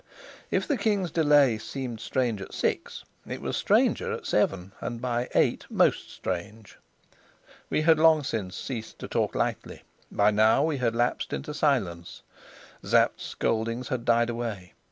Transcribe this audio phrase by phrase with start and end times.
[0.49, 5.29] If the king's delay seemed strange at six, it was stranger at seven, and by
[5.35, 6.79] eight most strange.
[7.69, 12.23] We had long since ceased to talk lightly; by now we had lapsed into silence.
[12.81, 14.73] Sapt's scoldings had died away.